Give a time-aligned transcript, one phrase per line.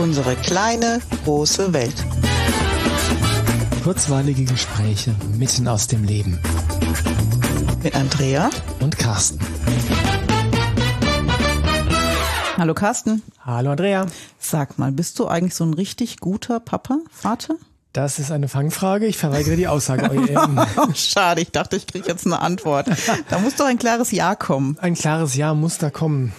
[0.00, 2.06] Unsere kleine, große Welt.
[3.84, 6.40] Kurzweilige Gespräche mitten aus dem Leben.
[7.82, 8.48] Mit Andrea
[8.80, 9.38] und Carsten.
[12.56, 13.22] Hallo Carsten.
[13.44, 14.06] Hallo Andrea.
[14.38, 17.56] Sag mal, bist du eigentlich so ein richtig guter Papa, Vater?
[17.92, 19.04] Das ist eine Fangfrage.
[19.04, 20.10] Ich verweigere die Aussage.
[20.78, 22.88] oh, schade, ich dachte, ich kriege jetzt eine Antwort.
[23.28, 24.78] Da muss doch ein klares Ja kommen.
[24.80, 26.32] Ein klares Ja muss da kommen.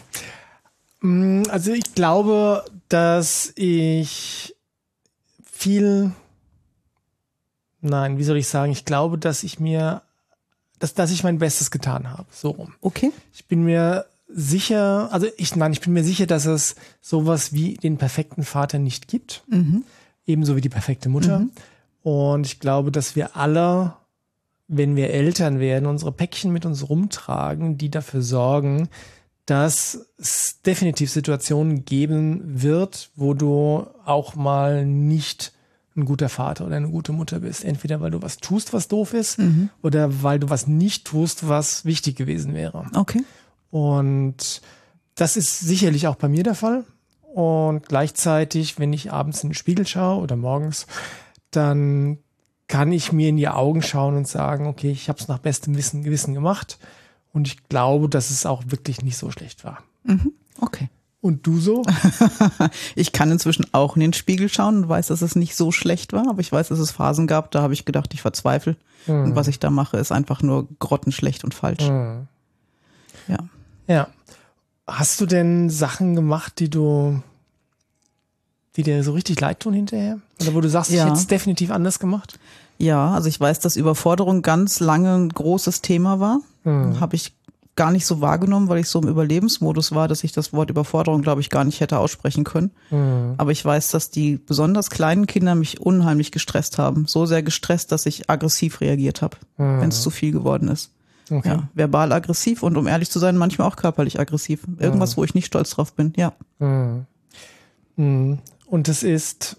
[1.01, 4.55] Mm, also ich glaube, dass ich
[5.43, 6.11] viel,
[7.79, 10.01] nein, wie soll ich sagen, ich glaube, dass ich mir,
[10.79, 12.25] dass, dass ich mein Bestes getan habe.
[12.31, 12.73] So rum.
[12.81, 13.11] Okay.
[13.33, 17.75] Ich bin mir sicher, also ich, nein, ich bin mir sicher, dass es sowas wie
[17.75, 19.43] den perfekten Vater nicht gibt.
[19.47, 19.83] Mhm.
[20.25, 21.39] Ebenso wie die perfekte Mutter.
[21.39, 21.51] Mhm.
[22.03, 23.93] Und ich glaube, dass wir alle,
[24.67, 28.89] wenn wir Eltern werden, unsere Päckchen mit uns rumtragen, die dafür sorgen,
[29.45, 35.53] dass es definitiv Situationen geben wird, wo du auch mal nicht
[35.95, 37.65] ein guter Vater oder eine gute Mutter bist.
[37.65, 39.69] Entweder weil du was tust, was doof ist, mhm.
[39.81, 42.85] oder weil du was nicht tust, was wichtig gewesen wäre.
[42.95, 43.23] Okay.
[43.71, 44.61] Und
[45.15, 46.85] das ist sicherlich auch bei mir der Fall.
[47.33, 50.87] Und gleichzeitig, wenn ich abends in den Spiegel schaue oder morgens,
[51.49, 52.19] dann
[52.67, 55.75] kann ich mir in die Augen schauen und sagen, okay, ich habe es nach bestem
[55.75, 56.77] Wissen Gewissen gemacht.
[57.33, 59.79] Und ich glaube, dass es auch wirklich nicht so schlecht war.
[60.03, 60.33] Mhm.
[60.59, 60.89] Okay.
[61.21, 61.83] Und du so?
[62.95, 66.13] ich kann inzwischen auch in den Spiegel schauen und weiß, dass es nicht so schlecht
[66.13, 68.75] war, aber ich weiß, dass es Phasen gab, da habe ich gedacht, ich verzweifle.
[69.05, 69.25] Mhm.
[69.25, 71.87] Und was ich da mache, ist einfach nur grottenschlecht und falsch.
[71.87, 72.27] Mhm.
[73.27, 73.37] Ja.
[73.87, 74.07] Ja.
[74.87, 77.21] Hast du denn Sachen gemacht, die du,
[78.75, 80.19] die dir so richtig leid tun hinterher?
[80.41, 80.97] Oder wo du sagst, ja.
[80.97, 82.39] ich hätte es definitiv anders gemacht?
[82.79, 86.41] Ja, also ich weiß, dass Überforderung ganz lange ein großes Thema war.
[86.63, 86.99] Hm.
[86.99, 87.33] Habe ich
[87.75, 91.21] gar nicht so wahrgenommen, weil ich so im Überlebensmodus war, dass ich das Wort Überforderung,
[91.21, 92.71] glaube ich, gar nicht hätte aussprechen können.
[92.89, 93.35] Mhm.
[93.37, 97.07] Aber ich weiß, dass die besonders kleinen Kinder mich unheimlich gestresst haben.
[97.07, 99.81] So sehr gestresst, dass ich aggressiv reagiert habe, mhm.
[99.81, 100.91] wenn es zu viel geworden ist.
[101.29, 101.47] Okay.
[101.47, 104.63] Ja, verbal aggressiv und um ehrlich zu sein, manchmal auch körperlich aggressiv.
[104.77, 105.21] Irgendwas, mhm.
[105.21, 106.33] wo ich nicht stolz drauf bin, ja.
[106.59, 107.05] Mhm.
[107.95, 108.39] Mhm.
[108.65, 109.57] Und es ist,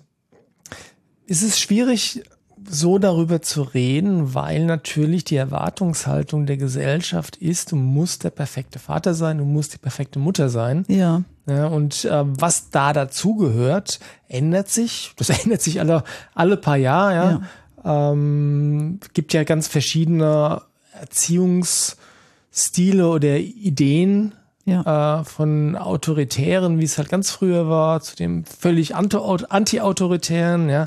[1.26, 2.22] ist es schwierig,
[2.68, 8.78] so darüber zu reden, weil natürlich die Erwartungshaltung der Gesellschaft ist, du musst der perfekte
[8.78, 10.84] Vater sein, du musst die perfekte Mutter sein.
[10.88, 11.22] Ja.
[11.46, 15.12] ja und äh, was da dazugehört, ändert sich.
[15.16, 17.14] Das ändert sich alle, alle paar Jahre.
[17.14, 17.40] Ja.
[17.84, 18.12] ja.
[18.12, 20.62] Ähm, gibt ja ganz verschiedene
[21.00, 24.34] Erziehungsstile oder Ideen.
[24.64, 25.20] Ja.
[25.20, 30.86] Äh, von Autoritären, wie es halt ganz früher war, zu dem völlig anti-autoritären, ja.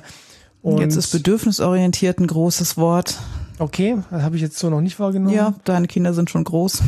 [0.66, 3.20] Und jetzt ist bedürfnisorientiert ein großes Wort.
[3.60, 5.36] Okay, das habe ich jetzt so noch nicht wahrgenommen.
[5.36, 6.82] Ja, deine Kinder sind schon groß.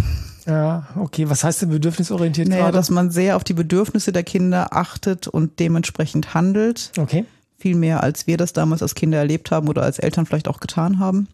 [0.48, 1.30] Ja, okay.
[1.30, 2.78] Was heißt denn bedürfnisorientiert naja, gerade?
[2.78, 6.92] dass man sehr auf die Bedürfnisse der Kinder achtet und dementsprechend handelt.
[6.98, 7.26] Okay.
[7.60, 10.60] Viel mehr, als wir das damals als Kinder erlebt haben oder als Eltern vielleicht auch
[10.60, 11.28] getan haben.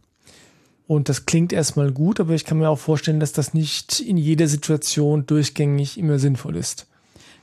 [0.86, 4.18] Und das klingt erstmal gut, aber ich kann mir auch vorstellen, dass das nicht in
[4.18, 6.88] jeder Situation durchgängig immer sinnvoll ist.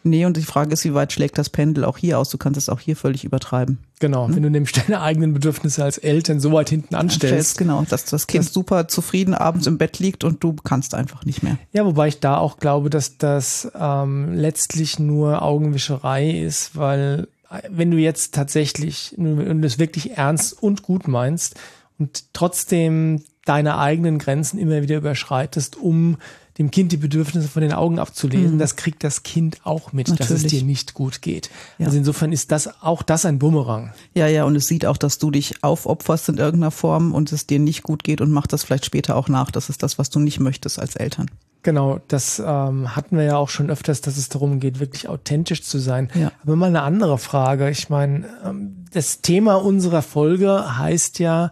[0.02, 2.30] Nee, und die Frage ist, wie weit schlägt das Pendel auch hier aus?
[2.30, 3.78] Du kannst es auch hier völlig übertreiben.
[3.98, 4.36] Genau, hm?
[4.36, 7.58] wenn du nämlich deine eigenen Bedürfnisse als Eltern so weit hinten anstellst.
[7.58, 11.24] genau, dass das Kind das, super zufrieden abends im Bett liegt und du kannst einfach
[11.24, 11.58] nicht mehr.
[11.72, 17.62] Ja, wobei ich da auch glaube, dass das ähm, letztlich nur Augenwischerei ist, weil äh,
[17.68, 21.56] wenn du jetzt tatsächlich, wenn du es wirklich ernst und gut meinst
[21.98, 26.16] und trotzdem deine eigenen Grenzen immer wieder überschreitest, um
[26.58, 28.58] dem Kind die Bedürfnisse von den Augen abzulesen, mhm.
[28.58, 30.28] das kriegt das Kind auch mit, Natürlich.
[30.28, 31.50] dass es dir nicht gut geht.
[31.78, 31.86] Ja.
[31.86, 33.92] Also insofern ist das auch das ein Bumerang.
[34.14, 37.46] Ja, ja, und es sieht auch, dass du dich aufopferst in irgendeiner Form und es
[37.46, 39.50] dir nicht gut geht und macht das vielleicht später auch nach.
[39.50, 41.30] Das ist das, was du nicht möchtest als Eltern.
[41.62, 45.62] Genau, das ähm, hatten wir ja auch schon öfters, dass es darum geht, wirklich authentisch
[45.62, 46.08] zu sein.
[46.14, 46.32] Ja.
[46.42, 47.68] Aber mal eine andere Frage.
[47.68, 51.50] Ich meine, ähm, das Thema unserer Folge heißt ja,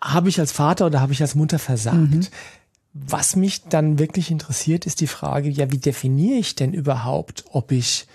[0.00, 1.96] habe ich als Vater oder habe ich als Mutter versagt?
[1.96, 2.26] Mhm.
[2.92, 7.70] Was mich dann wirklich interessiert, ist die Frage, ja, wie definiere ich denn überhaupt, ob
[7.70, 8.06] ich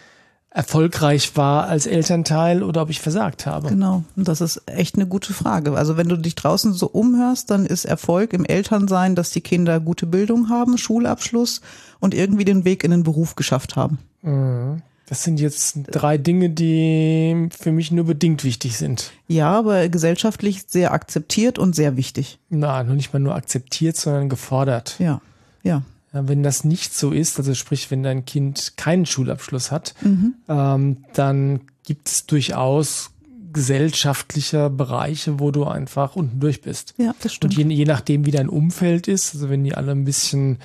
[0.49, 3.69] erfolgreich war als Elternteil oder ob ich versagt habe?
[3.69, 5.73] Genau, und das ist echt eine gute Frage.
[5.77, 9.79] Also wenn du dich draußen so umhörst, dann ist Erfolg im Elternsein, dass die Kinder
[9.81, 11.61] gute Bildung haben, Schulabschluss
[11.99, 13.99] und irgendwie den Weg in den Beruf geschafft haben.
[14.21, 14.81] Mhm.
[15.07, 19.11] Das sind jetzt drei Dinge, die für mich nur bedingt wichtig sind.
[19.27, 22.39] Ja, aber gesellschaftlich sehr akzeptiert und sehr wichtig.
[22.49, 24.95] Na, noch nicht mal nur akzeptiert, sondern gefordert.
[24.97, 25.21] Ja,
[25.61, 25.83] ja.
[26.11, 30.33] ja wenn das nicht so ist, also sprich, wenn dein Kind keinen Schulabschluss hat, mhm.
[30.49, 33.11] ähm, dann gibt es durchaus
[33.53, 36.93] gesellschaftliche Bereiche, wo du einfach unten durch bist.
[36.97, 37.57] Ja, das stimmt.
[37.57, 40.57] Und je, je nachdem, wie dein Umfeld ist, also wenn die alle ein bisschen,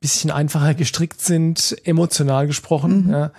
[0.00, 3.12] bisschen einfacher gestrickt sind, emotional gesprochen, mhm.
[3.12, 3.32] ja,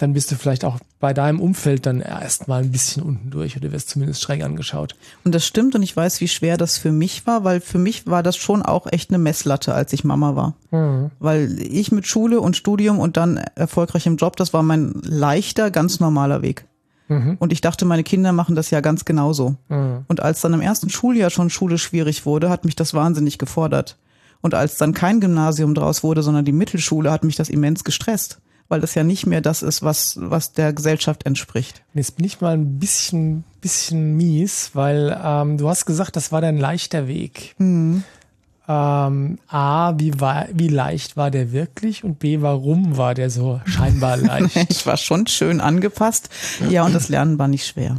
[0.00, 3.70] dann bist du vielleicht auch bei deinem Umfeld dann erstmal ein bisschen unten durch oder
[3.70, 4.96] wirst zumindest schräg angeschaut.
[5.24, 8.06] Und das stimmt und ich weiß, wie schwer das für mich war, weil für mich
[8.06, 10.54] war das schon auch echt eine Messlatte, als ich Mama war.
[10.70, 11.10] Mhm.
[11.18, 15.70] Weil ich mit Schule und Studium und dann erfolgreich im Job, das war mein leichter,
[15.70, 16.64] ganz normaler Weg.
[17.08, 17.36] Mhm.
[17.38, 19.56] Und ich dachte, meine Kinder machen das ja ganz genauso.
[19.68, 20.06] Mhm.
[20.08, 23.98] Und als dann im ersten Schuljahr schon Schule schwierig wurde, hat mich das wahnsinnig gefordert.
[24.40, 28.40] Und als dann kein Gymnasium draus wurde, sondern die Mittelschule, hat mich das immens gestresst
[28.70, 31.82] weil das ja nicht mehr das ist, was, was der Gesellschaft entspricht.
[31.92, 36.40] Jetzt bin ich mal ein bisschen, bisschen mies, weil ähm, du hast gesagt, das war
[36.40, 37.56] dein leichter Weg.
[37.58, 38.04] Mhm.
[38.68, 42.04] Ähm, A, wie, war, wie leicht war der wirklich?
[42.04, 44.70] Und B, warum war der so scheinbar leicht?
[44.70, 46.30] ich war schon schön angepasst.
[46.68, 47.96] Ja, und das Lernen war nicht schwer.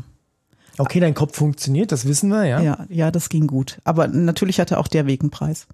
[0.77, 2.61] Okay, dein Kopf funktioniert, das wissen wir, ja?
[2.61, 3.81] Ja, ja, das ging gut.
[3.83, 5.67] Aber natürlich hatte auch der Weg einen Preis.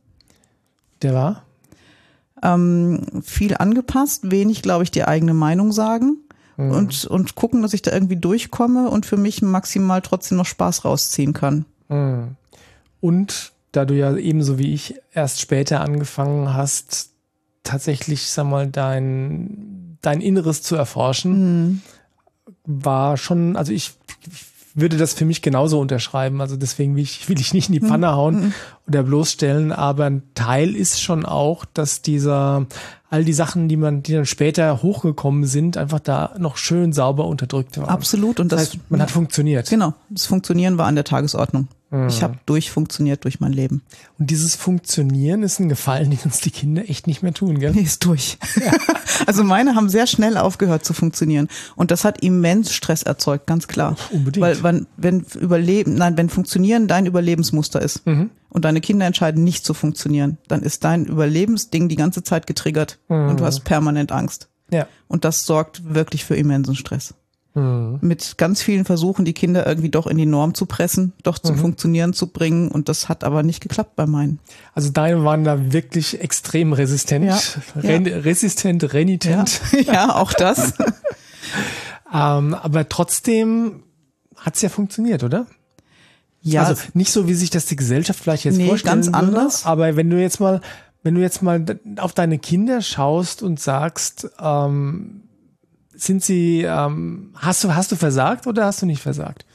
[1.04, 1.44] Der war?
[2.44, 6.18] Ähm, viel angepasst, wenig, glaube ich, die eigene Meinung sagen
[6.58, 6.72] mhm.
[6.72, 10.86] und, und gucken, dass ich da irgendwie durchkomme und für mich maximal trotzdem noch Spaß
[10.86, 11.66] rausziehen kann.
[11.90, 12.36] Mhm.
[13.00, 17.12] Und da du ja ebenso wie ich erst später angefangen hast,
[17.64, 21.34] tatsächlich, sag mal, dein, dein Inneres zu erforschen,
[21.66, 21.82] mhm.
[22.66, 23.94] war schon, also ich,
[24.32, 24.46] ich
[24.78, 26.40] würde das für mich genauso unterschreiben.
[26.40, 28.54] Also deswegen will ich, will ich nicht in die Pfanne hauen mhm.
[28.88, 29.72] oder bloßstellen.
[29.72, 32.66] Aber ein Teil ist schon auch, dass dieser,
[33.10, 37.26] all die Sachen, die man, die dann später hochgekommen sind, einfach da noch schön sauber
[37.26, 37.90] unterdrückt waren.
[37.90, 38.40] Absolut.
[38.40, 39.70] Und das, das heißt, man hat funktioniert.
[39.70, 39.94] Genau.
[40.10, 41.68] Das Funktionieren war an der Tagesordnung.
[41.90, 42.08] Mhm.
[42.10, 43.82] Ich habe durchfunktioniert durch mein Leben.
[44.20, 47.72] Und dieses Funktionieren ist ein Gefallen, den uns die Kinder echt nicht mehr tun, gell?
[47.72, 48.38] Nee, ist durch.
[48.64, 48.74] Ja.
[49.26, 51.48] also meine haben sehr schnell aufgehört zu funktionieren.
[51.76, 53.96] Und das hat immens Stress erzeugt, ganz klar.
[54.12, 54.42] Unbedingt.
[54.42, 58.32] Weil wenn, wenn Überleben, nein, wenn Funktionieren dein Überlebensmuster ist mhm.
[58.50, 63.00] und deine Kinder entscheiden nicht zu funktionieren, dann ist dein Überlebensding die ganze Zeit getriggert
[63.08, 63.30] mhm.
[63.30, 64.50] und du hast permanent Angst.
[64.72, 64.88] Ja.
[65.08, 67.14] Und das sorgt wirklich für immensen Stress
[67.58, 68.00] mhm.
[68.02, 71.56] mit ganz vielen Versuchen, die Kinder irgendwie doch in die Norm zu pressen, doch zum
[71.56, 71.60] mhm.
[71.60, 72.70] Funktionieren zu bringen.
[72.70, 74.40] Und das hat aber nicht geklappt bei meinen.
[74.74, 77.26] Also deine waren da wirklich extrem resistent.
[77.26, 77.40] Ja,
[77.76, 78.18] Ren ja.
[78.18, 79.62] Resistent, renitent.
[79.74, 80.74] Ja, ja auch das.
[82.14, 83.84] ähm, aber trotzdem
[84.36, 85.48] hat es ja funktioniert, oder?
[86.42, 86.64] Ja.
[86.64, 89.66] Also nicht so, wie sich das die Gesellschaft vielleicht jetzt nee, vorstellen ganz anders.
[89.66, 90.62] aber wenn du jetzt mal,
[91.04, 91.66] wenn du jetzt mal
[91.98, 95.27] auf deine Kinder schaust und sagst, ähm,
[95.98, 99.46] sind sie, ähm, hast du, hast du versagt oder hast du nicht versagt?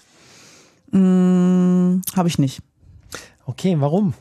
[0.90, 2.60] Mm, Habe ich nicht.
[3.46, 4.14] Okay, warum?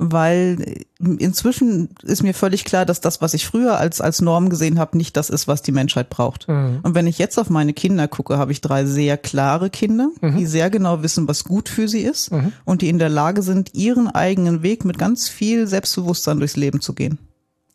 [0.00, 4.78] Weil inzwischen ist mir völlig klar, dass das, was ich früher als, als Norm gesehen
[4.78, 6.46] habe, nicht das ist, was die Menschheit braucht.
[6.46, 6.78] Mhm.
[6.84, 10.36] Und wenn ich jetzt auf meine Kinder gucke, habe ich drei sehr klare Kinder, mhm.
[10.36, 12.52] die sehr genau wissen, was gut für sie ist mhm.
[12.64, 16.80] und die in der Lage sind, ihren eigenen Weg mit ganz viel Selbstbewusstsein durchs Leben
[16.80, 17.18] zu gehen.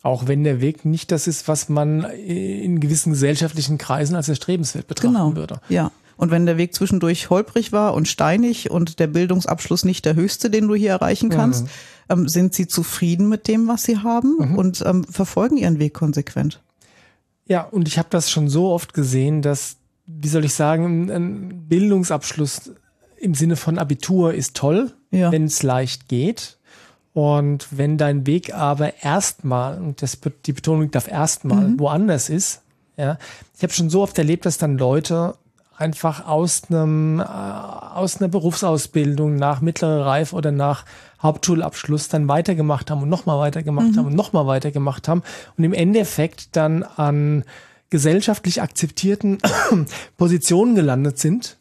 [0.03, 4.85] Auch wenn der Weg nicht das ist, was man in gewissen gesellschaftlichen Kreisen als erstrebenswert
[4.85, 5.35] betrachten genau.
[5.35, 5.61] würde.
[5.69, 5.91] Ja.
[6.17, 10.49] Und wenn der Weg zwischendurch holprig war und steinig und der Bildungsabschluss nicht der höchste,
[10.49, 11.69] den du hier erreichen kannst, mhm.
[12.09, 14.55] ähm, sind sie zufrieden mit dem, was sie haben mhm.
[14.57, 16.61] und ähm, verfolgen ihren Weg konsequent.
[17.45, 21.65] Ja, und ich habe das schon so oft gesehen, dass, wie soll ich sagen, ein
[21.67, 22.73] Bildungsabschluss
[23.17, 25.31] im Sinne von Abitur ist toll, ja.
[25.31, 26.57] wenn es leicht geht.
[27.13, 31.79] Und wenn dein Weg aber erstmal, und das, die Betonung darf erstmal, mhm.
[31.79, 32.61] woanders ist,
[32.97, 33.17] ja,
[33.55, 35.35] ich habe schon so oft erlebt, dass dann Leute
[35.75, 40.85] einfach aus einem äh, aus einer Berufsausbildung nach mittlerer Reife oder nach
[41.21, 43.97] Hauptschulabschluss dann weitergemacht haben und nochmal weitergemacht mhm.
[43.97, 45.23] haben und nochmal weitergemacht haben
[45.57, 47.43] und im Endeffekt dann an
[47.89, 49.39] gesellschaftlich akzeptierten
[50.17, 51.57] Positionen gelandet sind,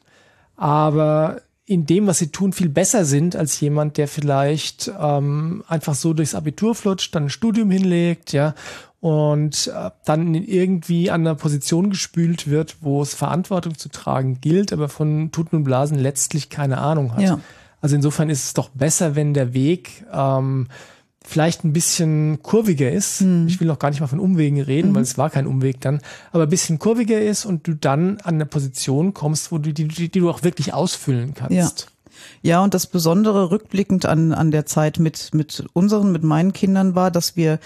[0.56, 5.95] aber in dem, was sie tun, viel besser sind als jemand, der vielleicht ähm, einfach
[5.95, 8.54] so durchs Abitur flutscht, dann ein Studium hinlegt, ja,
[9.00, 14.73] und äh, dann irgendwie an einer Position gespült wird, wo es Verantwortung zu tragen gilt,
[14.73, 17.23] aber von Tuten und Blasen letztlich keine Ahnung hat.
[17.23, 17.40] Ja.
[17.81, 20.69] Also insofern ist es doch besser, wenn der Weg ähm,
[21.25, 23.23] vielleicht ein bisschen kurviger ist.
[23.23, 23.47] Mhm.
[23.47, 24.95] Ich will noch gar nicht mal von Umwegen reden, mhm.
[24.97, 26.00] weil es war kein Umweg dann,
[26.33, 29.88] aber ein bisschen kurviger ist und du dann an eine Position kommst, wo du die,
[29.88, 31.52] die, die du auch wirklich ausfüllen kannst.
[31.52, 31.69] Ja.
[32.43, 36.95] Ja, und das Besondere rückblickend an, an der Zeit mit, mit unseren, mit meinen Kindern
[36.95, 37.59] war, dass wir,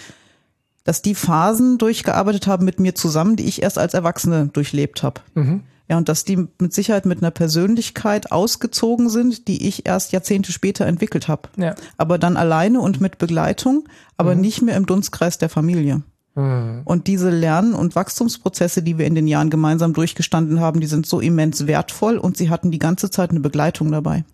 [0.84, 5.20] dass die Phasen durchgearbeitet haben mit mir zusammen, die ich erst als Erwachsene durchlebt habe.
[5.34, 5.62] Mhm.
[5.88, 10.50] Ja, und dass die mit Sicherheit mit einer Persönlichkeit ausgezogen sind, die ich erst Jahrzehnte
[10.50, 11.48] später entwickelt habe.
[11.56, 11.76] Ja.
[11.96, 14.40] Aber dann alleine und mit Begleitung, aber mhm.
[14.40, 16.02] nicht mehr im Dunstkreis der Familie.
[16.34, 16.82] Mhm.
[16.84, 21.06] Und diese Lern- und Wachstumsprozesse, die wir in den Jahren gemeinsam durchgestanden haben, die sind
[21.06, 24.24] so immens wertvoll und sie hatten die ganze Zeit eine Begleitung dabei.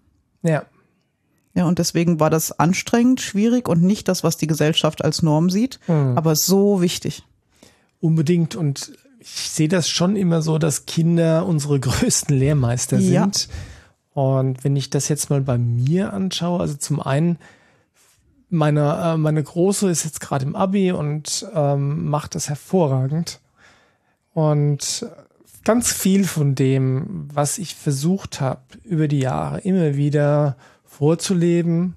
[0.42, 0.64] Ja.
[1.54, 5.50] Ja, und deswegen war das anstrengend, schwierig und nicht das, was die Gesellschaft als Norm
[5.50, 6.16] sieht, mhm.
[6.16, 7.24] aber so wichtig.
[8.00, 8.56] Unbedingt.
[8.56, 8.92] Und
[9.22, 13.22] ich sehe das schon immer so, dass Kinder unsere größten Lehrmeister Ja.
[13.24, 13.48] sind.
[14.14, 17.38] Und wenn ich das jetzt mal bei mir anschaue, also zum einen,
[18.50, 23.40] meine, äh, meine Große ist jetzt gerade im Abi und ähm, macht das hervorragend.
[24.34, 25.06] Und
[25.64, 31.94] ganz viel von dem, was ich versucht habe, über die Jahre immer wieder vorzuleben,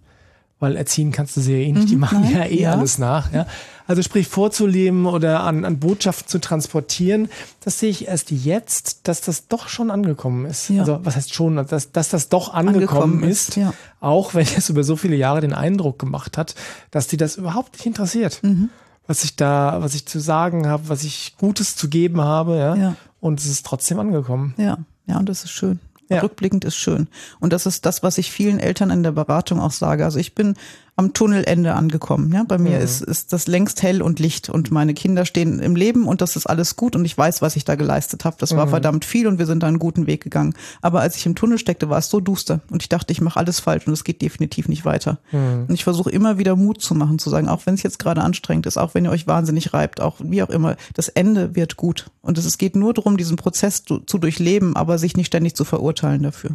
[0.59, 2.71] weil erziehen kannst du sie ja eh nicht, die machen nein, ja eh ja.
[2.71, 3.31] alles nach.
[3.33, 3.45] Ja?
[3.87, 7.27] Also sprich vorzuleben oder an, an Botschaften zu transportieren,
[7.59, 10.69] das sehe ich erst jetzt, dass das doch schon angekommen ist.
[10.69, 10.81] Ja.
[10.81, 13.73] Also was heißt schon, dass, dass das doch angekommen, Angekommen ist, ist, ja.
[13.99, 16.55] auch wenn es über so viele Jahre den Eindruck gemacht hat,
[16.89, 18.41] dass die das überhaupt nicht interessiert.
[18.41, 18.69] Mhm.
[19.07, 22.75] Was ich da, was ich zu sagen habe, was ich Gutes zu geben habe, ja.
[22.75, 22.95] Ja.
[23.19, 24.55] Und es ist trotzdem angekommen.
[24.57, 25.79] Ja, ja, und das ist schön.
[26.09, 26.21] Ja.
[26.21, 27.07] Rückblickend ist schön.
[27.39, 30.05] Und das ist das, was ich vielen Eltern in der Beratung auch sage.
[30.05, 30.55] Also ich bin
[30.95, 32.31] am Tunnelende angekommen.
[32.33, 35.75] Ja, bei mir ist, ist das längst hell und Licht und meine Kinder stehen im
[35.75, 38.37] Leben und das ist alles gut und ich weiß, was ich da geleistet habe.
[38.39, 40.53] Das war verdammt viel und wir sind da einen guten Weg gegangen.
[40.81, 43.37] Aber als ich im Tunnel steckte, war es so duster und ich dachte, ich mache
[43.37, 45.19] alles falsch und es geht definitiv nicht weiter.
[45.67, 48.21] Und ich versuche immer wieder Mut zu machen, zu sagen, auch wenn es jetzt gerade
[48.21, 51.75] anstrengend ist, auch wenn ihr euch wahnsinnig reibt, auch wie auch immer, das Ende wird
[51.75, 52.09] gut.
[52.21, 55.55] Und es es geht nur darum, diesen Prozess zu, zu durchleben, aber sich nicht ständig
[55.55, 56.51] zu verurteilen dafür.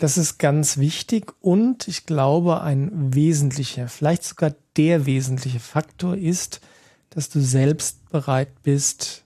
[0.00, 6.62] Das ist ganz wichtig und ich glaube, ein wesentlicher, vielleicht sogar der wesentliche Faktor ist,
[7.10, 9.24] dass du selbst bereit bist,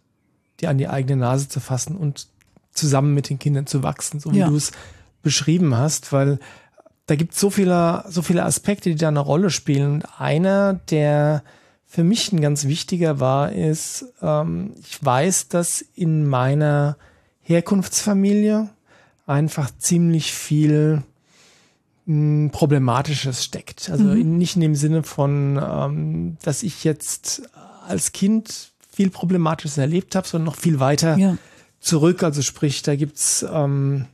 [0.61, 2.27] dir an die eigene Nase zu fassen und
[2.73, 4.49] zusammen mit den Kindern zu wachsen, so wie Ja.
[4.49, 4.73] du es
[5.23, 6.41] beschrieben hast, weil
[7.07, 9.93] da gibt es so viele, so viele Aspekte, die da eine Rolle spielen.
[9.93, 11.45] Und einer, der
[11.87, 16.97] für mich ein ganz wichtiger war, ist, ähm, ich weiß, dass in meiner
[17.43, 18.71] Herkunftsfamilie
[19.27, 21.03] einfach ziemlich viel
[22.07, 23.91] mh, Problematisches steckt.
[23.91, 27.43] Also in, nicht in dem Sinne von, ähm, dass ich jetzt
[27.87, 31.37] als Kind viel Problematisches erlebt habe, sondern noch viel weiter Ja.
[31.81, 32.23] zurück.
[32.23, 34.07] Also sprich, da gibt's ähm,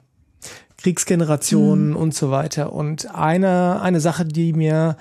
[0.79, 2.73] Kriegsgenerationen und so weiter.
[2.73, 4.97] Und eine, eine Sache, die mir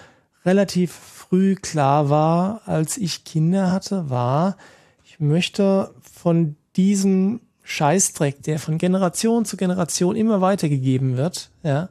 [0.46, 4.58] relativ früh klar war, als ich Kinder hatte, war,
[5.06, 11.90] ich möchte von diesem Scheißdreck, der von Generation zu Generation immer weitergegeben wird, ja,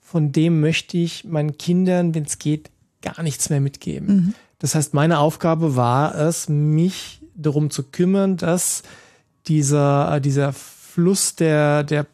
[0.00, 2.70] von dem möchte ich meinen Kindern, wenn es geht,
[3.02, 4.34] gar nichts mehr mitgeben.
[4.58, 8.82] Das heißt, meine Aufgabe war es, mich darum zu kümmern, dass
[9.46, 12.06] dieser, äh, dieser Fluss der, der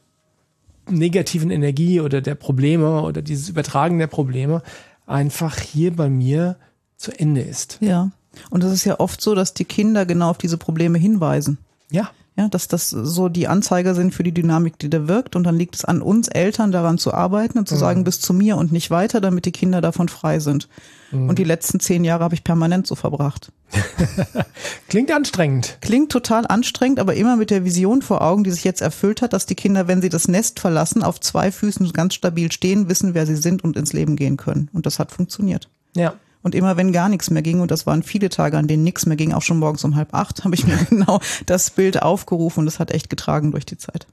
[0.91, 4.61] negativen Energie oder der Probleme oder dieses Übertragen der Probleme
[5.07, 6.57] einfach hier bei mir
[6.97, 7.79] zu Ende ist.
[7.81, 8.11] Ja.
[8.51, 11.59] Und es ist ja oft so, dass die Kinder genau auf diese Probleme hinweisen.
[11.91, 15.37] Ja, Ja, dass das so die Anzeiger sind für die Dynamik, die da wirkt.
[15.37, 18.35] Und dann liegt es an uns Eltern, daran zu arbeiten und zu sagen, bis zu
[18.35, 20.69] mir und nicht weiter, damit die Kinder davon frei sind.
[21.15, 23.53] Und die letzten zehn Jahre habe ich permanent so verbracht.
[24.89, 25.79] klingt anstrengend.
[25.81, 29.33] Klingt total anstrengend, aber immer mit der Vision vor Augen, die sich jetzt erfüllt hat,
[29.33, 33.15] dass die Kinder, wenn sie das Nest verlassen, auf zwei Füßen ganz stabil stehen, wissen,
[33.15, 34.69] wer sie sind und ins Leben gehen können.
[34.73, 35.69] Und das hat funktioniert.
[35.95, 36.15] Ja.
[36.45, 39.07] Und immer wenn gar nichts mehr ging, und das waren viele Tage, an denen nichts
[39.07, 42.61] mehr ging, auch schon morgens um halb acht, habe ich mir genau das Bild aufgerufen
[42.61, 44.07] und es hat echt getragen durch die Zeit.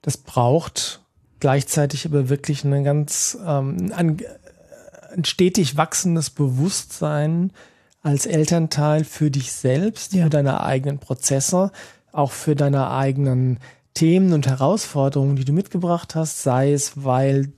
[0.00, 1.00] Das braucht
[1.40, 4.18] gleichzeitig aber wirklich eine ganz, ähm, ein,
[5.14, 7.50] ein stetig wachsendes Bewusstsein
[8.02, 10.24] als Elternteil für dich selbst, Ja.
[10.24, 11.72] für deine eigenen Prozesse,
[12.12, 13.58] auch für deine eigenen
[13.94, 17.52] Themen und Herausforderungen, die du mitgebracht hast, sei es, weil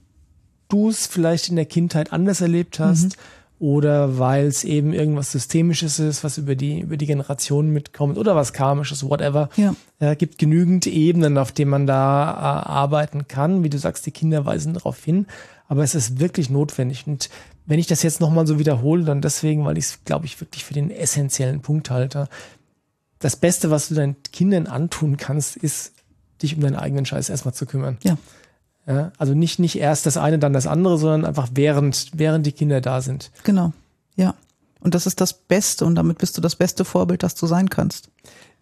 [0.69, 3.17] du es vielleicht in der Kindheit anders erlebt hast
[3.59, 8.37] oder weil es eben irgendwas Systemisches ist, was über die, über die Generationen mitkommt oder
[8.37, 9.49] was Karmisches, whatever.
[9.57, 9.75] Ja.
[9.99, 13.65] Ja, gibt genügend Ebenen, auf denen man da äh, arbeiten kann.
[13.65, 15.27] Wie du sagst, die Kinder weisen darauf hin.
[15.69, 17.07] Aber es ist wirklich notwendig.
[17.07, 17.31] Und
[17.65, 20.65] wenn ich das jetzt nochmal so wiederhole, dann deswegen, weil ich es, glaube ich, wirklich
[20.65, 22.29] für den essentiellen Punkt halte.
[23.19, 25.93] Das Beste, was du deinen Kindern antun kannst, ist,
[26.43, 27.97] dich um deinen eigenen Scheiß erstmal zu kümmern.
[28.03, 28.19] Ja.
[28.87, 32.53] Ja, also nicht, nicht erst das eine, dann das andere, sondern einfach während, während die
[32.53, 33.31] Kinder da sind.
[33.43, 33.73] Genau.
[34.15, 34.35] Ja.
[34.81, 37.69] Und das ist das Beste und damit bist du das beste Vorbild, das du sein
[37.69, 38.09] kannst.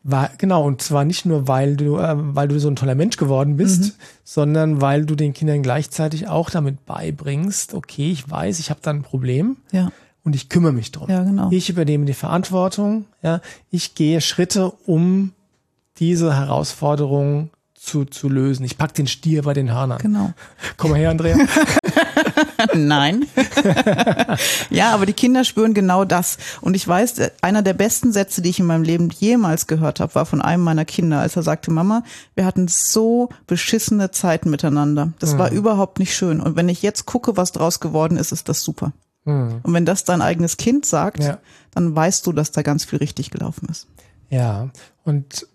[0.03, 3.17] War, genau, und zwar nicht nur, weil du, äh, weil du so ein toller Mensch
[3.17, 8.71] geworden bist, sondern weil du den Kindern gleichzeitig auch damit beibringst, okay, ich weiß, ich
[8.71, 9.91] habe da ein Problem Ja.
[10.23, 11.09] und ich kümmere mich drum.
[11.11, 11.51] Ja, genau.
[11.51, 13.41] Ich übernehme die Verantwortung, ja,
[13.71, 15.33] ich gehe Schritte, um
[15.99, 17.51] diese Herausforderung
[17.85, 18.65] zu, zu lösen.
[18.65, 19.99] Ich pack den Stier bei den Hörnern.
[19.99, 20.33] Genau.
[20.77, 21.37] Komm mal her, Andrea.
[22.75, 23.27] Nein.
[24.71, 26.39] ja, aber die Kinder spüren genau das.
[26.61, 30.15] Und ich weiß, einer der besten Sätze, die ich in meinem Leben jemals gehört habe,
[30.15, 32.03] war von einem meiner Kinder, als er sagte, Mama,
[32.35, 35.13] wir hatten so beschissene Zeiten miteinander.
[35.19, 36.41] Das war überhaupt nicht schön.
[36.41, 38.93] Und wenn ich jetzt gucke, was draus geworden ist, ist das super.
[39.27, 41.39] Und wenn das dein eigenes Kind sagt, Ja.
[41.75, 43.87] dann weißt du, dass da ganz viel richtig gelaufen ist.
[44.29, 44.69] Ja,
[45.05, 45.47] und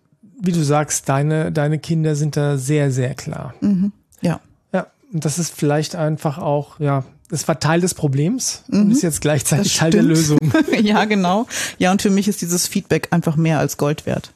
[0.41, 3.53] wie du sagst, deine, deine Kinder sind da sehr, sehr klar.
[3.62, 3.91] Mhm.
[4.22, 4.39] Ja.
[4.74, 8.81] Ja, und das ist vielleicht einfach auch, ja, das war Teil des Problems mhm.
[8.81, 10.39] und ist jetzt gleichzeitig Teil der Lösung.
[10.81, 11.46] ja, genau.
[11.77, 14.31] Ja, und für mich ist dieses Feedback einfach mehr als Gold wert.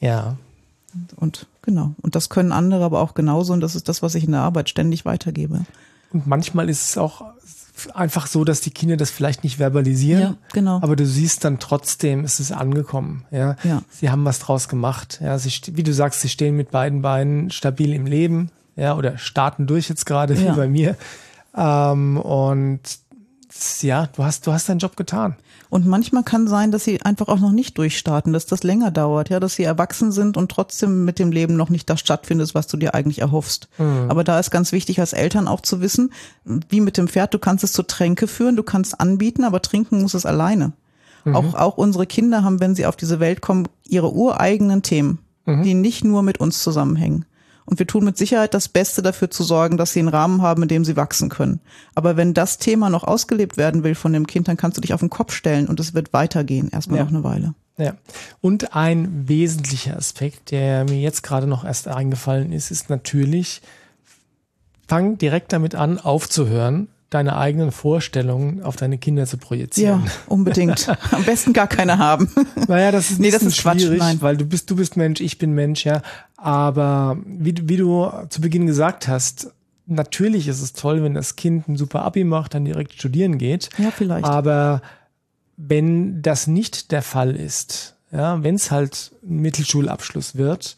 [0.00, 0.36] Ja.
[1.16, 1.94] Und genau.
[2.02, 3.52] Und das können andere aber auch genauso.
[3.52, 5.64] Und das ist das, was ich in der Arbeit ständig weitergebe.
[6.12, 7.24] Und manchmal ist es auch
[7.94, 10.22] einfach so, dass die Kinder das vielleicht nicht verbalisieren.
[10.22, 10.76] Ja, genau.
[10.82, 13.24] Aber du siehst dann trotzdem, es ist angekommen.
[13.30, 13.82] Ja, ja.
[13.90, 15.20] sie haben was draus gemacht.
[15.22, 18.50] Ja, sie, wie du sagst, sie stehen mit beiden Beinen stabil im Leben.
[18.76, 20.96] Ja, oder starten durch jetzt gerade wie bei mir.
[21.54, 22.80] Ähm, und
[23.82, 25.36] ja, du hast, du hast deinen Job getan.
[25.72, 29.30] Und manchmal kann sein, dass sie einfach auch noch nicht durchstarten, dass das länger dauert,
[29.30, 32.66] ja, dass sie erwachsen sind und trotzdem mit dem Leben noch nicht das stattfindet, was
[32.66, 33.70] du dir eigentlich erhoffst.
[33.78, 34.04] Mhm.
[34.10, 36.12] Aber da ist ganz wichtig als Eltern auch zu wissen,
[36.44, 40.02] wie mit dem Pferd, du kannst es zu Tränke führen, du kannst anbieten, aber trinken
[40.02, 40.74] muss es alleine.
[41.24, 41.36] Mhm.
[41.36, 45.62] Auch, auch unsere Kinder haben, wenn sie auf diese Welt kommen, ihre ureigenen Themen, mhm.
[45.62, 47.24] die nicht nur mit uns zusammenhängen.
[47.64, 50.62] Und wir tun mit Sicherheit das Beste dafür zu sorgen, dass sie einen Rahmen haben,
[50.62, 51.60] in dem sie wachsen können.
[51.94, 54.94] Aber wenn das Thema noch ausgelebt werden will von dem Kind, dann kannst du dich
[54.94, 57.04] auf den Kopf stellen und es wird weitergehen, erstmal ja.
[57.04, 57.54] noch eine Weile.
[57.78, 57.94] Ja.
[58.40, 63.62] Und ein wesentlicher Aspekt, der mir jetzt gerade noch erst eingefallen ist, ist natürlich,
[64.88, 70.04] fang direkt damit an, aufzuhören, deine eigenen Vorstellungen auf deine Kinder zu projizieren.
[70.04, 70.88] Ja, unbedingt.
[71.10, 72.30] Am besten gar keine haben.
[72.68, 74.22] Naja, das ist, nee, das ist schwierig, Quatsch, nein.
[74.22, 76.02] weil du bist, du bist Mensch, ich bin Mensch, ja.
[76.36, 79.52] Aber wie, wie du zu Beginn gesagt hast,
[79.86, 83.68] natürlich ist es toll, wenn das Kind ein super Abi macht, dann direkt studieren geht.
[83.78, 84.24] Ja, vielleicht.
[84.24, 84.80] Aber
[85.56, 90.76] wenn das nicht der Fall ist, ja, wenn es halt ein Mittelschulabschluss wird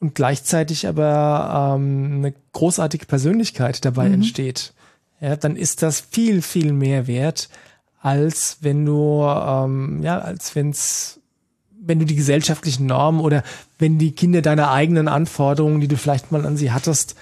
[0.00, 4.14] und gleichzeitig aber ähm, eine großartige Persönlichkeit dabei mhm.
[4.14, 4.74] entsteht,
[5.22, 7.48] ja, dann ist das viel, viel mehr wert,
[8.00, 11.20] als wenn du, ähm, ja, als wenn's,
[11.80, 13.44] wenn du die gesellschaftlichen Normen oder
[13.78, 17.14] wenn die Kinder deine eigenen Anforderungen, die du vielleicht mal an sie hattest,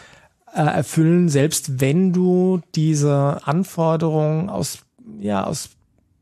[0.54, 4.78] äh, erfüllen, selbst wenn du diese Anforderungen aus,
[5.20, 5.68] ja, aus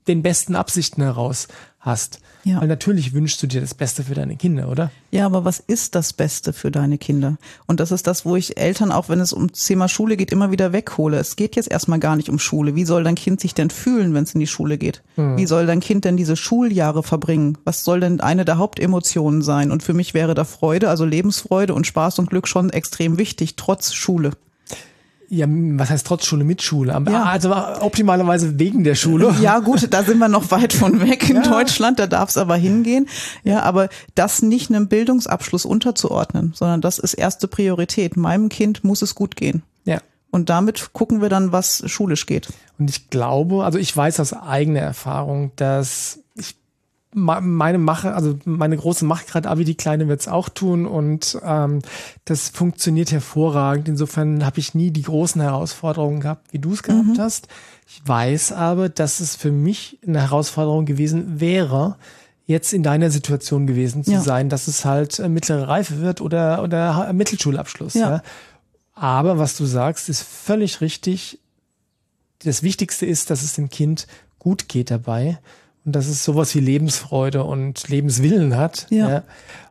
[0.09, 1.47] den besten Absichten heraus
[1.79, 2.21] hast.
[2.49, 2.63] Ja.
[2.63, 4.91] Weil natürlich wünschst du dir das Beste für deine Kinder, oder?
[5.11, 7.37] Ja, aber was ist das Beste für deine Kinder?
[7.67, 10.51] Und das ist das, wo ich Eltern, auch wenn es um Thema Schule geht, immer
[10.51, 11.19] wieder weghole.
[11.19, 12.75] Es geht jetzt erstmal gar nicht um Schule.
[12.75, 15.03] Wie soll dein Kind sich denn fühlen, wenn es in die Schule geht?
[15.17, 15.37] Hm.
[15.37, 17.59] Wie soll dein Kind denn diese Schuljahre verbringen?
[17.65, 19.71] Was soll denn eine der Hauptemotionen sein?
[19.71, 23.57] Und für mich wäre da Freude, also Lebensfreude und Spaß und Glück schon extrem wichtig,
[23.57, 24.31] trotz Schule.
[25.31, 27.01] Ja, was heißt trotz Schule mit Schule?
[27.11, 27.25] Ja.
[27.25, 29.35] Also optimalerweise wegen der Schule.
[29.41, 31.43] Ja, gut, da sind wir noch weit von weg in ja.
[31.43, 33.09] Deutschland, da darf es aber hingehen.
[33.45, 38.17] Ja, aber das nicht einem Bildungsabschluss unterzuordnen, sondern das ist erste Priorität.
[38.17, 39.63] Meinem Kind muss es gut gehen.
[39.85, 40.01] Ja.
[40.31, 42.49] Und damit gucken wir dann, was schulisch geht.
[42.79, 46.21] Und ich glaube, also ich weiß aus eigener Erfahrung, dass
[47.15, 51.81] meine Mache, also meine große macht gerade Abi, die kleine wird's auch tun und ähm,
[52.27, 53.89] das funktioniert hervorragend.
[53.89, 57.19] Insofern habe ich nie die großen Herausforderungen gehabt, wie du es gehabt mhm.
[57.19, 57.49] hast.
[57.87, 61.97] Ich weiß aber, dass es für mich eine Herausforderung gewesen wäre,
[62.45, 64.21] jetzt in deiner Situation gewesen zu ja.
[64.21, 67.95] sein, dass es halt äh, mittlere Reife wird oder oder Mittelschulabschluss.
[67.95, 68.11] Ja.
[68.11, 68.23] ja.
[68.95, 71.39] Aber was du sagst, ist völlig richtig.
[72.45, 74.07] Das Wichtigste ist, dass es dem Kind
[74.39, 75.39] gut geht dabei
[75.89, 78.87] und dass es sowas wie Lebensfreude und Lebenswillen hat.
[78.91, 79.09] Ja.
[79.09, 79.23] ja.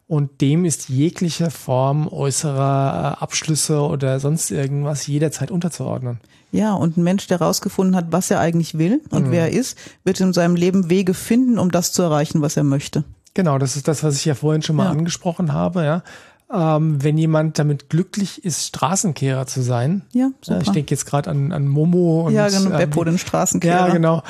[0.08, 6.20] Und dem ist jegliche Form äußerer Abschlüsse oder sonst irgendwas jederzeit unterzuordnen.
[6.52, 9.32] Ja, und ein Mensch, der rausgefunden hat, was er eigentlich will und mhm.
[9.32, 12.64] wer er ist, wird in seinem Leben Wege finden, um das zu erreichen, was er
[12.64, 13.04] möchte.
[13.36, 14.92] Genau, das ist das, was ich ja vorhin schon mal ja.
[14.92, 16.04] angesprochen habe, ja.
[16.52, 20.02] Ähm, wenn jemand damit glücklich ist, Straßenkehrer zu sein.
[20.14, 20.62] Ja, super.
[20.62, 23.90] ich denke jetzt gerade an, an Momo und ja, genau, Beppo, den Straßenkehrer.
[23.90, 24.24] Ja, genau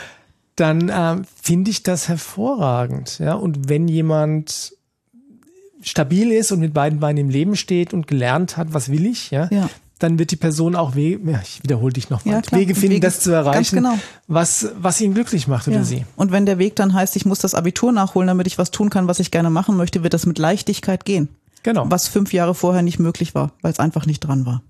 [0.58, 3.20] dann äh, finde ich das hervorragend.
[3.20, 4.74] Ja, und wenn jemand
[5.82, 9.32] stabil ist und mit beiden Beinen im Leben steht und gelernt hat, was will ich,
[9.32, 9.70] ja, ja.
[10.00, 13.08] dann wird die Person auch Wege, ja, ich wiederhole dich nochmal, ja, Wege finden, Wege,
[13.08, 13.98] das zu erreichen, genau.
[14.28, 16.06] was, was ihn glücklich macht oder sie.
[16.15, 18.89] Und wenn der Weg dann heißt, ich muss das Abitur nachholen, damit ich was tun
[18.89, 21.30] kann, was ich gerne machen möchte, wird das mit Leichtigkeit gehen.
[21.63, 21.86] Genau.
[21.89, 24.62] Was fünf Jahre vorher nicht möglich war, weil es einfach nicht dran war.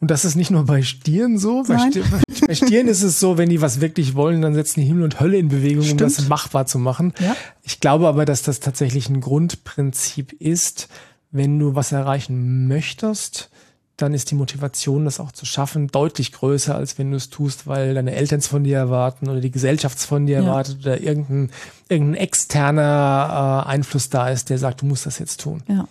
[0.00, 1.62] Und das ist nicht nur bei Stieren so.
[1.66, 2.02] Bei, Sti
[2.46, 5.20] bei, Stieren ist es so, wenn die was wirklich wollen, dann setzen die Himmel und
[5.20, 6.02] Hölle in Bewegung, Stimmt.
[6.02, 7.14] um das machbar zu machen.
[7.18, 7.34] Ja.
[7.62, 10.88] Ich glaube aber, dass das tatsächlich ein Grundprinzip ist.
[11.30, 13.50] Wenn du was erreichen möchtest,
[13.96, 17.66] dann ist die Motivation, das auch zu schaffen, deutlich größer, als wenn du es tust,
[17.66, 20.44] weil deine Eltern es von dir erwarten oder die Gesellschaft von dir ja.
[20.44, 21.50] erwartet oder irgendein,
[21.88, 25.62] irgendein externer äh, Einfluss da ist, der sagt, du musst das jetzt tun.
[25.68, 25.88] Ja.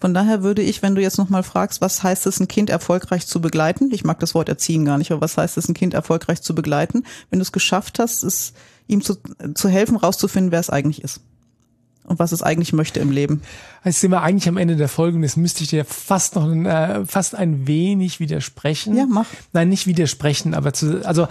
[0.00, 3.26] Von daher würde ich, wenn du jetzt nochmal fragst, was heißt es, ein Kind erfolgreich
[3.26, 3.90] zu begleiten?
[3.92, 6.54] Ich mag das Wort erziehen gar nicht, aber was heißt es, ein Kind erfolgreich zu
[6.54, 7.04] begleiten?
[7.30, 8.52] Wenn du es geschafft hast, es
[8.86, 9.16] ihm zu,
[9.54, 11.20] zu helfen, rauszufinden, wer es eigentlich ist.
[12.04, 13.42] und was es eigentlich möchte im Leben.
[13.84, 16.44] Jetzt sind wir eigentlich am Ende der Folge und jetzt müsste ich dir fast noch
[16.44, 18.96] ein, äh, fast ein wenig widersprechen.
[18.96, 19.26] Ja, mach.
[19.52, 21.28] Nein, nicht widersprechen, aber zu, also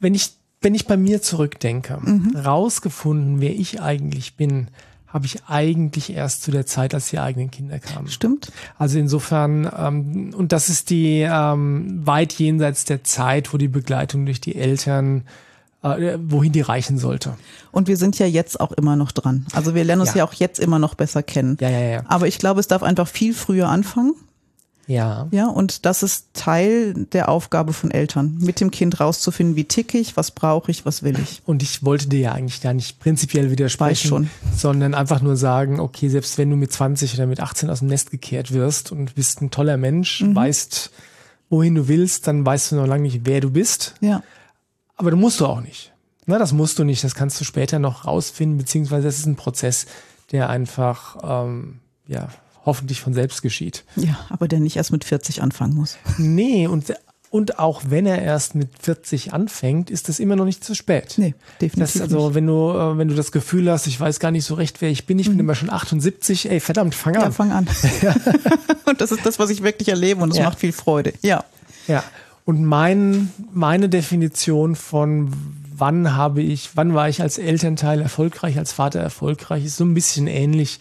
[0.00, 2.34] wenn ich wenn ich bei mir zurückdenke, mhm.
[2.34, 4.68] rausgefunden, wer ich eigentlich bin,
[5.16, 8.08] habe ich eigentlich erst zu der Zeit, als die eigenen Kinder kamen.
[8.08, 8.52] Stimmt.
[8.76, 14.26] Also insofern, ähm, und das ist die ähm, weit jenseits der Zeit, wo die Begleitung
[14.26, 15.24] durch die Eltern
[15.82, 17.38] äh, wohin die reichen sollte.
[17.72, 19.46] Und wir sind ja jetzt auch immer noch dran.
[19.54, 21.56] Also wir lernen uns ja, ja auch jetzt immer noch besser kennen.
[21.62, 22.02] Ja, ja, ja.
[22.08, 24.12] Aber ich glaube, es darf einfach viel früher anfangen.
[24.86, 25.26] Ja.
[25.32, 29.94] Ja, und das ist Teil der Aufgabe von Eltern, mit dem Kind rauszufinden, wie tick
[29.94, 31.42] ich, was brauche ich, was will ich.
[31.44, 34.30] Und ich wollte dir ja eigentlich gar nicht prinzipiell widersprechen, schon.
[34.56, 37.88] sondern einfach nur sagen, okay, selbst wenn du mit 20 oder mit 18 aus dem
[37.88, 40.36] Nest gekehrt wirst und bist ein toller Mensch, mhm.
[40.36, 40.90] weißt,
[41.50, 43.94] wohin du willst, dann weißt du noch lange nicht, wer du bist.
[44.00, 44.22] Ja.
[44.96, 45.92] Aber du musst du auch nicht.
[46.26, 47.04] Na, das musst du nicht.
[47.04, 49.86] Das kannst du später noch rausfinden, beziehungsweise es ist ein Prozess,
[50.32, 52.28] der einfach, ähm, ja,
[52.66, 53.84] hoffentlich von selbst geschieht.
[53.94, 55.96] Ja, aber der nicht erst mit 40 anfangen muss.
[56.18, 56.92] Nee, und,
[57.30, 61.14] und auch wenn er erst mit 40 anfängt, ist das immer noch nicht zu spät.
[61.16, 62.02] Nee, definitiv.
[62.02, 64.80] Also, wenn du, äh, wenn du das Gefühl hast, ich weiß gar nicht so recht,
[64.82, 65.32] wer ich bin, ich mhm.
[65.32, 67.22] bin immer schon 78, ey, verdammt, fang an.
[67.22, 67.68] Ja, fang an.
[68.84, 70.44] und das ist das, was ich wirklich erlebe und es ja.
[70.44, 71.14] macht viel Freude.
[71.22, 71.44] Ja.
[71.86, 72.02] Ja.
[72.44, 75.32] Und mein, meine Definition von
[75.78, 79.94] wann habe ich, wann war ich als Elternteil erfolgreich, als Vater erfolgreich, ist so ein
[79.94, 80.80] bisschen ähnlich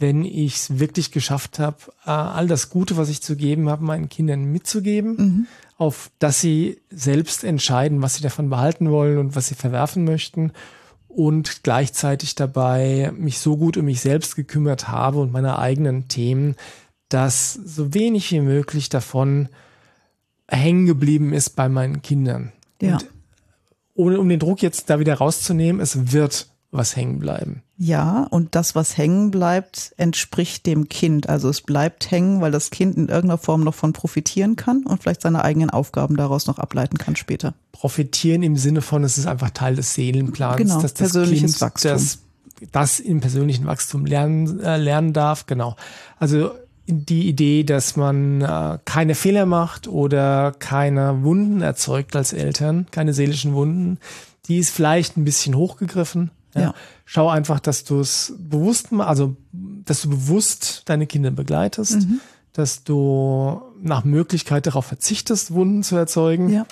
[0.00, 3.84] wenn ich es wirklich geschafft habe, äh, all das Gute, was ich zu geben habe,
[3.84, 5.46] meinen Kindern mitzugeben, mhm.
[5.76, 10.52] auf dass sie selbst entscheiden, was sie davon behalten wollen und was sie verwerfen möchten
[11.08, 16.56] und gleichzeitig dabei mich so gut um mich selbst gekümmert habe und meine eigenen Themen,
[17.08, 19.48] dass so wenig wie möglich davon
[20.48, 22.52] hängen geblieben ist bei meinen Kindern.
[22.80, 22.94] Ja.
[22.94, 23.06] Und
[23.94, 27.62] ohne um den Druck jetzt da wieder rauszunehmen, es wird was hängen bleiben.
[27.78, 31.28] Ja, und das, was hängen bleibt, entspricht dem Kind.
[31.28, 35.02] Also es bleibt hängen, weil das Kind in irgendeiner Form noch von profitieren kann und
[35.02, 37.54] vielleicht seine eigenen Aufgaben daraus noch ableiten kann später.
[37.72, 41.60] Profitieren im Sinne von, es ist einfach Teil des Seelenplans, genau, dass das persönliches kind
[41.60, 41.92] Wachstum.
[41.92, 42.18] Das,
[42.70, 45.46] das im persönlichen Wachstum lernen, äh, lernen darf.
[45.46, 45.74] Genau.
[46.18, 46.50] Also
[46.86, 53.14] die Idee, dass man äh, keine Fehler macht oder keine Wunden erzeugt als Eltern, keine
[53.14, 53.98] seelischen Wunden,
[54.46, 56.60] die ist vielleicht ein bisschen hochgegriffen ja.
[56.60, 56.74] ja.
[57.04, 62.20] Schau einfach, dass du es bewusst, also dass du bewusst deine Kinder begleitest, mhm.
[62.52, 66.50] dass du nach Möglichkeit darauf verzichtest, Wunden zu erzeugen.
[66.50, 66.66] Ja.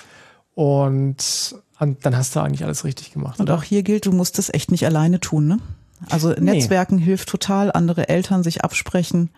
[0.55, 3.39] Und dann hast du eigentlich alles richtig gemacht.
[3.39, 3.57] Und oder?
[3.57, 5.59] auch hier gilt, du musst es echt nicht alleine tun, ne?
[6.09, 7.03] Also Netzwerken nee.
[7.03, 9.29] hilft total, andere Eltern sich absprechen.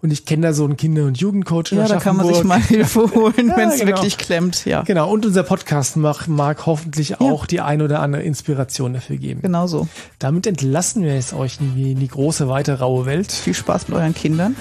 [0.00, 1.72] Und ich kenne da so einen Kinder- und Jugendcoach.
[1.72, 3.96] Ja, da kann man sich mal Hilfe holen, ja, wenn es genau.
[3.96, 4.64] wirklich klemmt.
[4.64, 4.82] Ja.
[4.82, 5.10] Genau.
[5.10, 7.20] Und unser Podcast mag, mag hoffentlich ja.
[7.20, 9.42] auch die ein oder andere Inspiration dafür geben.
[9.42, 9.88] Genau so.
[10.18, 13.32] Damit entlassen wir es euch in die, in die große, weite, raue Welt.
[13.32, 14.56] Viel Spaß mit euren Kindern.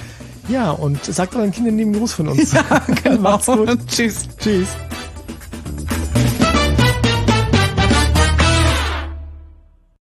[0.47, 2.51] Ja, und sagt euren Kindern lieben Gruß von uns.
[2.51, 2.63] Ja,
[3.03, 3.21] genau.
[3.21, 3.79] Macht's gut.
[3.87, 4.27] Tschüss.
[4.37, 4.67] Tschüss.